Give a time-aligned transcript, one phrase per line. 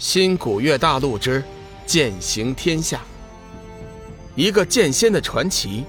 [0.00, 1.44] 新古月大陆之
[1.84, 3.02] 剑行天下，
[4.34, 5.84] 一个剑仙的传奇，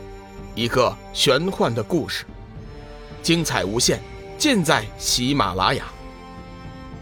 [0.53, 2.25] 一个玄幻的故事，
[3.23, 4.01] 精彩无限，
[4.37, 5.85] 尽在喜马拉雅。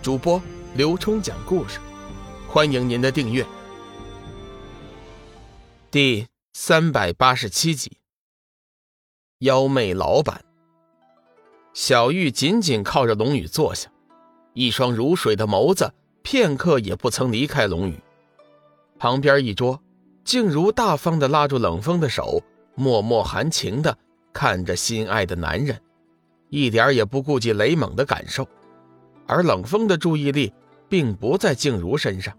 [0.03, 0.39] 主播
[0.75, 1.79] 刘冲讲故事，
[2.47, 3.43] 欢迎您的订阅。
[5.89, 7.97] 第三百八十七集，
[9.39, 10.45] 妖媚老板
[11.73, 13.89] 小玉紧紧靠着龙宇坐下，
[14.53, 15.91] 一双如水的眸子。
[16.21, 17.99] 片刻也不曾离开龙宇。
[18.97, 19.81] 旁边一桌，
[20.23, 22.43] 静茹大方地拉住冷风的手，
[22.75, 23.97] 默默含情地
[24.33, 25.79] 看着心爱的男人，
[26.49, 28.47] 一点也不顾及雷猛的感受。
[29.25, 30.51] 而冷风的注意力
[30.87, 32.37] 并不在静茹身上，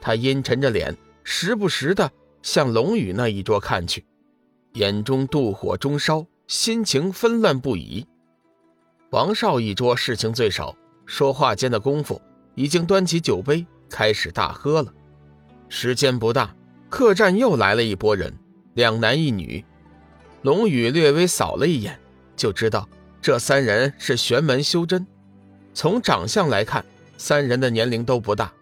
[0.00, 2.10] 他阴沉着脸，时不时地
[2.42, 4.04] 向龙宇那一桌看去，
[4.74, 8.06] 眼中妒火中烧，心情纷乱不已。
[9.10, 12.20] 王少一桌事情最少，说话间的功夫。
[12.54, 14.92] 已经端起酒杯开始大喝了，
[15.68, 16.54] 时间不大，
[16.88, 18.32] 客栈又来了一拨人，
[18.74, 19.64] 两男一女。
[20.42, 21.98] 龙宇略微扫了一眼，
[22.36, 22.88] 就知道
[23.20, 25.06] 这三人是玄门修真。
[25.72, 26.84] 从长相来看，
[27.16, 28.52] 三人的年龄都不大，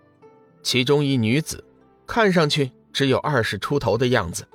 [0.62, 1.64] 其中一女子
[2.06, 4.46] 看上去只有二十出头的样子，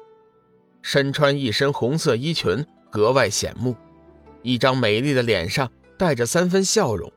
[0.81, 3.75] 身穿一身红色衣裙，格外显目，
[4.41, 7.11] 一张美丽的脸上带着三分笑容。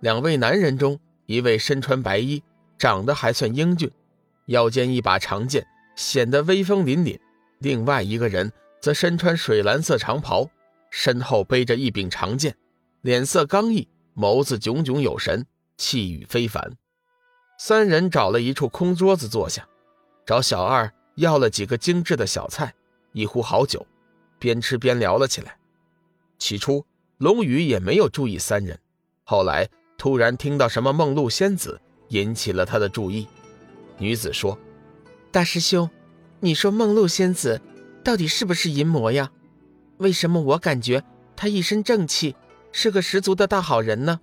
[0.00, 0.98] 两位男人中。
[1.26, 2.42] 一位身穿白衣，
[2.78, 3.90] 长得还算英俊，
[4.46, 7.18] 腰间一把长剑，显得威风凛凛；
[7.58, 10.48] 另外一个人则身穿水蓝色长袍，
[10.90, 12.56] 身后背着一柄长剑，
[13.02, 15.44] 脸色刚毅，眸子炯炯有神，
[15.76, 16.76] 气宇非凡。
[17.58, 19.66] 三人找了一处空桌子坐下，
[20.24, 22.72] 找小二要了几个精致的小菜，
[23.12, 23.84] 一壶好酒，
[24.38, 25.56] 边吃边聊了起来。
[26.38, 26.84] 起初，
[27.18, 28.78] 龙宇也没有注意三人，
[29.24, 29.68] 后来。
[29.98, 33.26] 突然听到什么梦露仙子，引起了他的注意。
[33.98, 34.58] 女子说
[35.32, 35.88] ：“大师兄，
[36.40, 37.60] 你说梦露仙子
[38.04, 39.30] 到底是不是淫魔呀？
[39.98, 41.02] 为什么我感觉
[41.34, 42.36] 她一身正气，
[42.72, 44.20] 是个十足的大好人呢？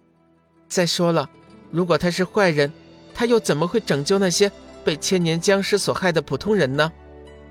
[0.68, 1.30] 再说了，
[1.72, 2.72] 如果她是坏人，
[3.14, 4.52] 她又怎么会拯救那些
[4.86, 6.92] 被千年僵尸所害的普通人呢？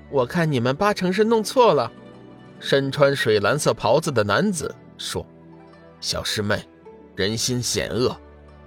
[0.09, 1.91] 我看你们八成是弄错了。”
[2.61, 5.27] 身穿水蓝色袍子的男子说
[5.99, 6.65] ：“小师妹。”
[7.15, 8.15] 人心险恶，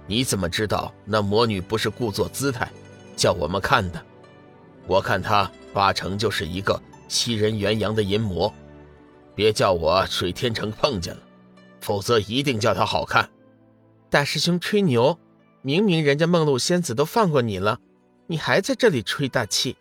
[0.05, 2.71] 你怎么知道那魔女不是故作姿态，
[3.15, 4.01] 叫我们看的？
[4.85, 8.53] 我看她八成就是一个欺人元阳的淫魔，
[9.35, 11.21] 别叫我水天成碰见了，
[11.81, 13.29] 否则一定叫她好看。
[14.09, 15.19] 大师兄吹牛，
[15.61, 17.77] 明明人家梦露仙子都放过你了，
[18.27, 19.75] 你还在这里吹大气。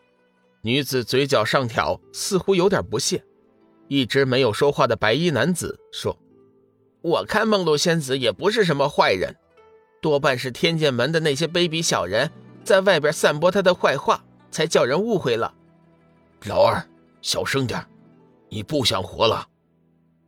[0.62, 3.22] 女子嘴角上挑，似乎有点不屑。
[3.87, 6.19] 一直没有说话的白衣男子说。
[7.06, 9.37] 我看梦露仙子也不是什么坏人，
[10.03, 12.28] 多半是天剑门的那些卑鄙小人
[12.65, 15.55] 在外边散播他的坏话，才叫人误会了。
[16.47, 16.84] 老二，
[17.22, 17.87] 小声点，
[18.49, 19.47] 你不想活了？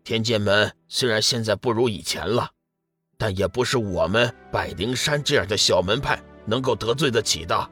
[0.05, 2.49] 天剑门虽然现在不如以前了，
[3.17, 7.71] 但也不是我们百灵山这样的小门派能够得罪得起的。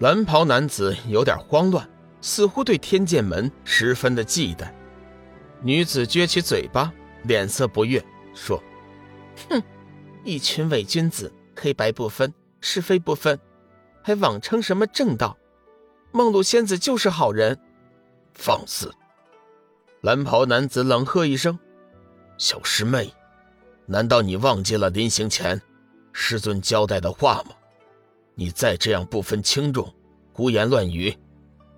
[0.00, 1.88] 蓝袍男子有点慌乱，
[2.20, 4.70] 似乎对天剑门十分的忌惮。
[5.62, 8.04] 女子撅起嘴巴，脸色不悦。
[8.38, 8.62] 说
[9.50, 9.60] ：“哼，
[10.22, 13.38] 一群伪君子，黑白不分，是非不分，
[14.02, 15.36] 还妄称什么正道？
[16.12, 17.58] 梦露仙子就是好人。”
[18.32, 18.94] 放肆！
[20.02, 21.58] 蓝袍男子冷喝一声
[22.38, 23.12] ：“小师妹，
[23.86, 25.60] 难道你忘记了临行前
[26.12, 27.56] 师尊交代的话吗？
[28.36, 29.92] 你再这样不分轻重，
[30.32, 31.12] 胡言乱语，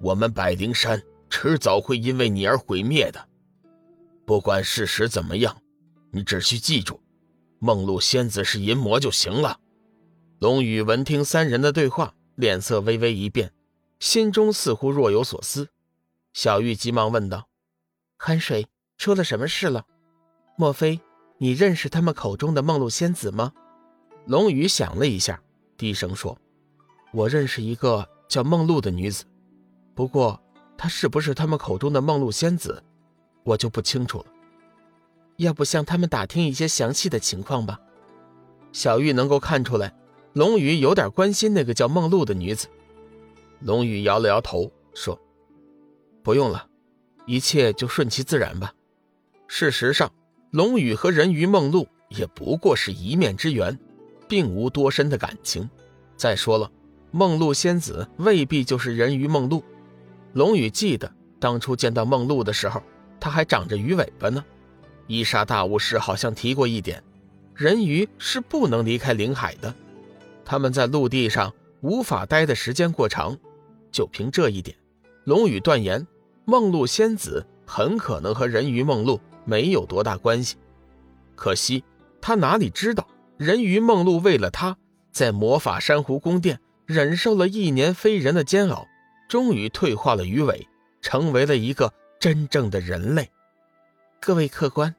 [0.03, 3.29] 我们百灵山迟早会因为你而毁灭的。
[4.27, 5.57] 不管事实怎么样。”
[6.13, 7.01] 你只需记住，
[7.59, 9.61] 梦露仙子是淫魔就行了。
[10.39, 13.53] 龙宇闻听三人的对话，脸色微微一变，
[13.99, 15.69] 心中似乎若有所思。
[16.33, 17.49] 小玉急忙问道
[18.17, 18.67] ：“寒水
[18.97, 19.85] 出了什么事了？
[20.57, 21.01] 莫非
[21.39, 23.53] 你认识他们口中的梦露仙子吗？”
[24.27, 25.43] 龙宇想了一下，
[25.77, 26.39] 低声说
[27.13, 29.25] ：“我认识一个叫梦露的女子，
[29.95, 30.41] 不过
[30.77, 32.83] 她是不是他们口中的梦露仙子，
[33.45, 34.27] 我就不清楚了。”
[35.41, 37.81] 要不向他们打听一些详细的情况吧。
[38.73, 39.95] 小玉能够看出来，
[40.35, 42.69] 龙宇有点关心那个叫梦露的女子。
[43.61, 45.19] 龙宇摇了摇头，说
[46.23, 46.67] ：“不用了，
[47.27, 48.75] 一切就顺其自然吧。”
[49.49, 50.13] 事实上，
[50.51, 53.79] 龙宇和人鱼梦露也不过是一面之缘，
[54.29, 55.69] 并无多深的感情。
[56.17, 56.71] 再说了，
[57.13, 59.65] 梦露仙子未必就是人鱼梦露。
[60.35, 61.11] 龙宇记得
[61.41, 62.83] 当初见到梦露的时候，
[63.19, 64.45] 她还长着鱼尾巴呢。
[65.11, 67.03] 伊莎大巫师好像提过一点，
[67.57, 69.75] 人鱼是不能离开灵海的。
[70.45, 73.37] 他们在陆地上无法待的时间过长。
[73.91, 74.77] 就凭这一点，
[75.25, 76.07] 龙宇断言，
[76.45, 80.55] 梦露仙子很可能和人鱼梦露没有多大关系。
[81.35, 81.83] 可惜
[82.21, 84.77] 他哪里知道，人鱼梦露为了他，
[85.11, 88.87] 在魔法珊瑚宫殿忍受了一年非人的煎熬，
[89.29, 90.69] 终于退化了鱼尾，
[91.03, 93.29] 成为了一个真正的人类。
[94.21, 94.95] 各位客官，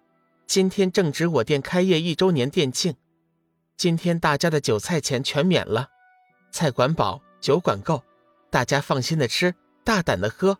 [0.51, 2.95] 今天正值我店开业一周年店庆，
[3.77, 5.87] 今天大家的酒菜钱全免了，
[6.51, 8.03] 菜管饱，酒管够，
[8.49, 9.55] 大家放心的吃，
[9.85, 10.57] 大胆的喝。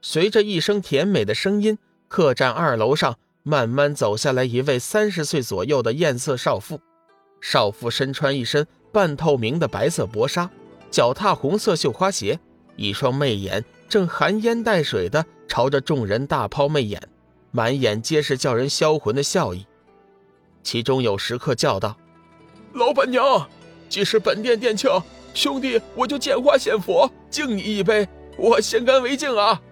[0.00, 1.76] 随着一声甜美的声音，
[2.06, 6.80] 客栈二楼上慢慢走下来一位三十岁左右的艳色少妇。
[7.40, 10.48] 少妇身穿一身半透明的白色薄纱，
[10.92, 12.38] 脚踏红色绣花鞋，
[12.76, 17.02] 一双媚眼正含烟带水的朝着众人大抛媚眼。
[17.56, 19.64] 满眼皆是叫人销魂的笑意，
[20.64, 21.96] 其中有食客叫道
[22.74, 23.48] ：“老板娘，
[23.88, 24.90] 既是本店店庆，
[25.34, 29.62] 兄弟我就见花献佛，敬你一杯，我先干为敬啊！”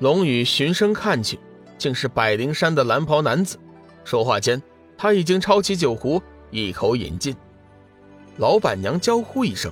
[0.00, 1.38] 龙宇循声看去，
[1.78, 3.60] 竟是百灵山的蓝袍男子。
[4.02, 4.60] 说话间，
[4.98, 6.20] 他已经抄起酒壶，
[6.50, 7.36] 一口饮尽。
[8.38, 9.70] 老板娘娇呼一声：“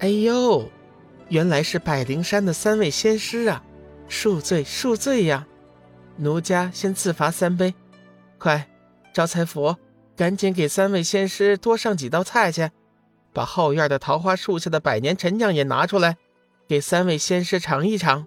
[0.00, 0.68] 哎呦，
[1.30, 3.64] 原来是百灵山的三位仙师啊！
[4.10, 5.46] 恕罪，恕罪呀！”
[6.20, 7.72] 奴家先自罚三杯，
[8.38, 8.68] 快，
[9.12, 9.78] 招财佛，
[10.16, 12.68] 赶紧给三位仙师多上几道菜去，
[13.32, 16.16] 把后院的桃花树下的百年陈酿也拿出来，
[16.66, 18.26] 给三位仙师尝一尝。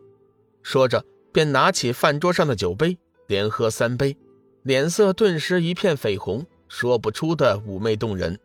[0.63, 1.03] 说着，
[1.33, 2.97] 便拿起饭桌上的酒杯，
[3.27, 4.15] 连喝三杯，
[4.63, 8.39] 脸色顿时一片绯红，说不出的妩媚动人。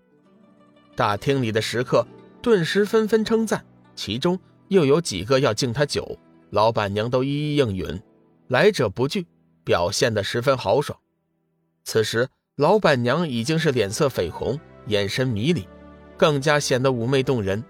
[0.97, 2.05] 大厅里的食客
[2.43, 3.65] 顿时纷纷称赞，
[3.95, 4.37] 其中
[4.69, 6.19] 又有几个要敬他酒，
[6.51, 8.03] 老板娘都一一应允，
[8.49, 9.25] 来者不拒。
[9.67, 10.97] 表现得十分豪爽。
[11.83, 15.67] 此时，老板娘已经是脸色绯红，眼神迷离，
[16.17, 17.63] 更加显得妩媚动人。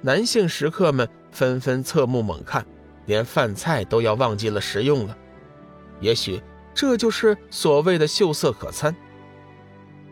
[0.00, 2.66] 男性食客们纷纷侧目猛看，
[3.04, 5.16] 连饭菜都要忘记了食用了。
[6.00, 6.42] 也许
[6.74, 8.96] 这就是所谓的秀色可餐。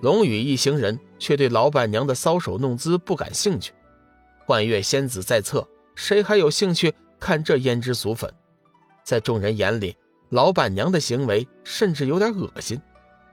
[0.03, 3.73] 龙宇一行人却对老板娘的搔首弄姿不感兴趣。
[4.45, 8.31] 幻月仙子在侧，谁还有兴趣看这胭脂俗粉？
[9.03, 9.97] 在众人眼里。
[10.33, 12.81] 老板娘的行为甚至有点恶心。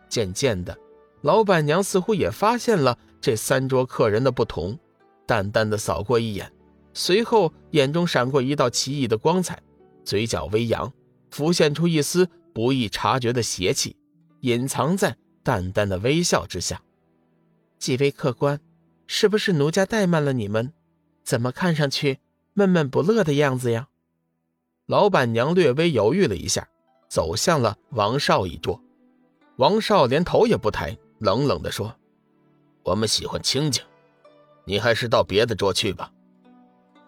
[0.09, 0.77] 渐渐的，
[1.21, 4.77] 老板娘似乎也发现了这三桌客人的不同，
[5.25, 6.51] 淡淡的扫过一眼，
[6.93, 9.63] 随后眼中闪过一道奇异的光彩，
[10.03, 10.91] 嘴角微扬，
[11.31, 13.95] 浮现出一丝不易察觉的邪气，
[14.41, 16.81] 隐藏在淡淡的微笑之下。
[17.77, 18.59] 几位客官，
[19.07, 20.73] 是不是奴家怠慢了你们？
[21.23, 22.19] 怎么看上去
[22.51, 23.87] 闷闷不乐的样子呀？
[24.85, 26.67] 老板娘略微犹豫了一下。
[27.09, 28.79] 走向了王少一桌，
[29.57, 31.95] 王少连头也不抬，冷冷地说
[32.85, 33.83] ：“我们喜欢清静，
[34.65, 36.11] 你还是到别的桌去吧。”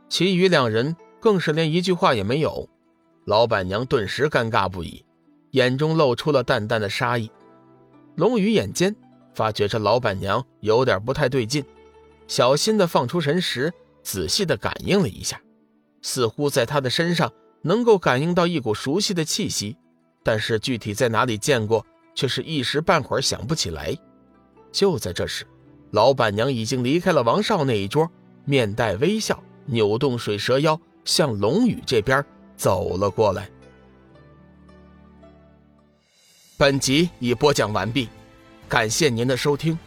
[0.09, 2.67] 其余两人更是连一句话也没有。
[3.25, 5.05] 老板娘顿时尴尬不已，
[5.51, 7.29] 眼中露出了淡淡的杀意。
[8.15, 8.95] 龙宇眼尖，
[9.35, 11.63] 发觉这老板娘有点不太对劲，
[12.27, 13.71] 小心地放出神识，
[14.01, 15.39] 仔细地感应了一下，
[16.01, 17.31] 似乎在他的身上
[17.61, 19.77] 能够感应到一股熟悉的气息。
[20.23, 23.95] 但是具体在哪里见过，却是一时半会儿想不起来。
[24.71, 25.45] 就在这时，
[25.91, 28.09] 老板娘已经离开了王少那一桌，
[28.45, 32.23] 面带微笑，扭动水蛇腰，向龙宇这边
[32.55, 33.49] 走了过来。
[36.57, 38.07] 本集已播讲完毕，
[38.69, 39.77] 感谢您的收听。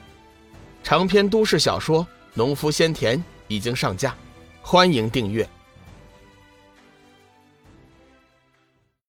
[0.82, 2.02] 长篇都市小说
[2.34, 4.14] 《农夫先田》已经上架，
[4.60, 5.48] 欢迎订阅。